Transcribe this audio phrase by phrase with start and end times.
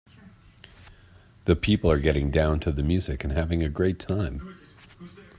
[1.45, 4.55] The people are getting down to the music and having a great time.